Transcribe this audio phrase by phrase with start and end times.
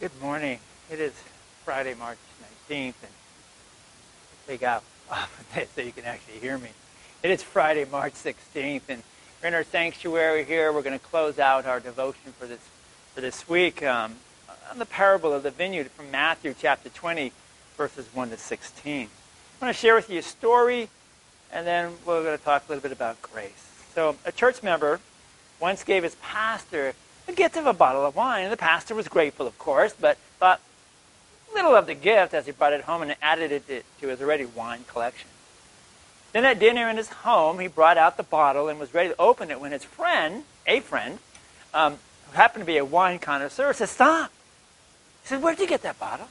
[0.00, 0.60] Good morning.
[0.92, 1.12] It is
[1.64, 2.18] Friday, March
[2.70, 3.12] 19th, and
[4.44, 4.84] speak out
[5.74, 6.68] so you can actually hear me.
[7.24, 9.02] It is Friday, March 16th, and
[9.42, 10.72] we're in our sanctuary here.
[10.72, 12.60] We're going to close out our devotion for this
[13.12, 14.14] for this week um,
[14.70, 17.32] on the parable of the vineyard from Matthew chapter 20,
[17.76, 19.08] verses 1 to 16.
[19.60, 20.90] I want to share with you a story,
[21.52, 23.68] and then we're going to talk a little bit about grace.
[23.96, 25.00] So, a church member
[25.58, 26.94] once gave his pastor
[27.28, 28.44] the gift of a bottle of wine.
[28.44, 30.60] And the pastor was grateful, of course, but thought
[31.54, 34.44] little of the gift as he brought it home and added it to his already
[34.44, 35.28] wine collection.
[36.32, 39.20] Then at dinner in his home, he brought out the bottle and was ready to
[39.20, 41.18] open it when his friend, a friend,
[41.72, 44.30] um, who happened to be a wine connoisseur, said, Stop.
[45.22, 46.28] He said, Where'd you get that bottle?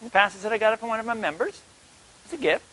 [0.00, 1.60] And the pastor said, I got it from one of my members.
[2.24, 2.64] It's a gift.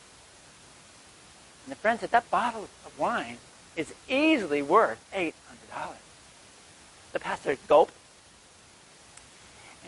[1.66, 3.38] And the friend said, That bottle of wine
[3.76, 5.34] is easily worth $800.
[7.18, 7.96] The pastor gulped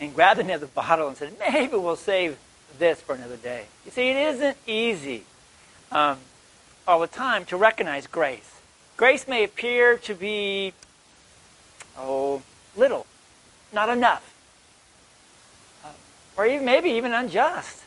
[0.00, 2.36] and grabbed another bottle and said, maybe we'll save
[2.76, 3.66] this for another day.
[3.84, 5.22] You see, it isn't easy
[5.92, 6.18] um,
[6.88, 8.60] all the time to recognize grace.
[8.96, 10.72] Grace may appear to be,
[11.96, 12.42] oh,
[12.74, 13.06] little,
[13.72, 14.34] not enough,
[15.84, 15.90] uh,
[16.36, 17.84] or even maybe even unjust.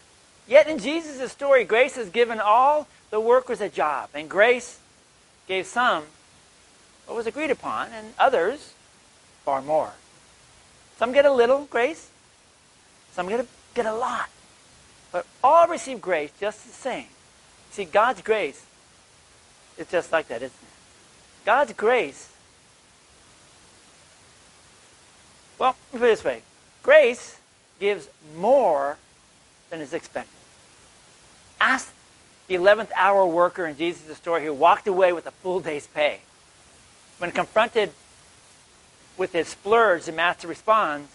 [0.47, 4.79] Yet in Jesus' story, grace has given all the workers a job, and grace
[5.49, 6.05] gave some
[7.07, 8.73] what was agreed upon, and others
[9.43, 9.91] far more.
[10.97, 12.09] Some get a little grace,
[13.13, 14.29] some get a, get a lot.
[15.11, 17.07] But all receive grace just the same.
[17.71, 18.65] See, God's grace
[19.77, 21.45] is just like that, isn't it?
[21.45, 22.29] God's grace,
[25.59, 26.41] well, put it this way
[26.83, 27.39] grace
[27.79, 28.97] gives more
[29.69, 30.31] than is expected.
[31.59, 31.93] Ask
[32.47, 36.19] the 11th hour worker in Jesus' story who walked away with a full day's pay.
[37.17, 37.91] When confronted
[39.17, 41.09] with his splurge, the master responds,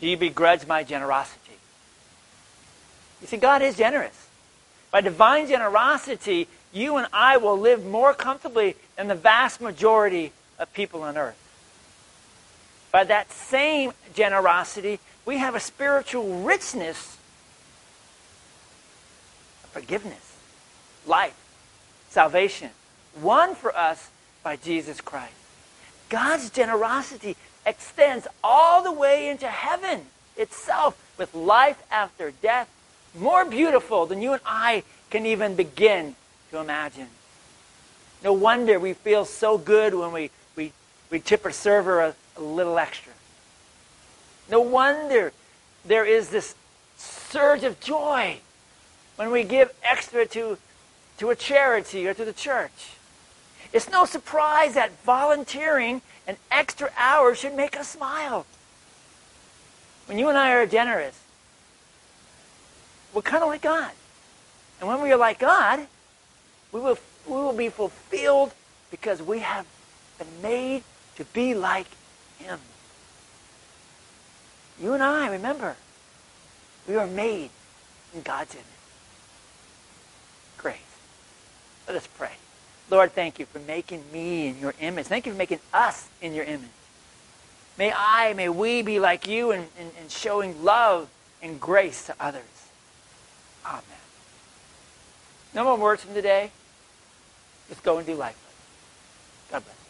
[0.00, 1.40] Do you begrudge my generosity?
[3.20, 4.28] You see, God is generous.
[4.90, 10.72] By divine generosity, you and I will live more comfortably than the vast majority of
[10.72, 11.36] people on earth.
[12.92, 17.16] By that same generosity, we have a spiritual richness
[19.76, 20.38] forgiveness,
[21.06, 21.36] life,
[22.08, 22.70] salvation,
[23.20, 24.08] won for us
[24.42, 25.34] by Jesus Christ.
[26.08, 30.06] God's generosity extends all the way into heaven
[30.36, 32.68] itself with life after death,
[33.14, 36.14] more beautiful than you and I can even begin
[36.50, 37.08] to imagine.
[38.22, 40.72] No wonder we feel so good when we, we,
[41.10, 43.12] we tip a server a, a little extra.
[44.50, 45.32] No wonder
[45.84, 46.54] there is this
[46.96, 48.38] surge of joy
[49.16, 50.58] when we give extra to,
[51.18, 52.95] to a charity or to the church.
[53.76, 58.46] It's no surprise that volunteering an extra hour should make us smile.
[60.06, 61.20] When you and I are generous,
[63.12, 63.90] we're kind of like God.
[64.80, 65.88] And when we are like God,
[66.72, 68.54] we will, we will be fulfilled
[68.90, 69.66] because we have
[70.18, 70.82] been made
[71.16, 71.88] to be like
[72.38, 72.58] Him.
[74.80, 75.76] You and I, remember,
[76.88, 77.50] we are made
[78.14, 78.64] in God's image.
[80.56, 80.76] Great.
[81.86, 82.35] Let us pray.
[82.90, 85.06] Lord, thank you for making me in your image.
[85.06, 86.68] Thank you for making us in your image.
[87.78, 91.08] May I, may we be like you in, in, in showing love
[91.42, 92.42] and grace to others.
[93.66, 93.82] Amen.
[95.54, 96.50] No more words from today.
[97.68, 98.38] Just go and do life.
[99.50, 99.85] God bless.